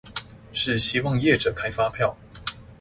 [0.51, 2.17] 是希望業者開發票